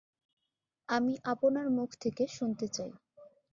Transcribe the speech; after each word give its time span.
আমি 0.89 1.13
আপনার 1.23 1.67
মুখ 1.69 1.89
থেকে 2.01 2.23
শুনতে 2.27 2.67
চাই। 2.67 2.91